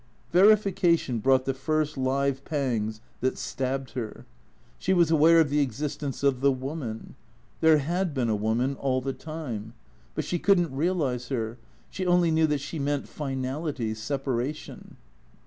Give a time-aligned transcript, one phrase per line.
[0.31, 4.01] Verification brought the first live pangs that stabbed her.
[4.01, 4.25] 88 THECEEATOKS
[4.79, 7.13] She was aware of the existence of the woman.
[7.59, 9.75] There had been a woman all the time.
[10.15, 11.59] But she could n't realize her.
[11.91, 14.97] She only knew that she meant finality, separation.